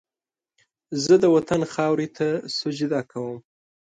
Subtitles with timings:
[1.03, 3.37] زه د وطن خاورې ته سجده کوم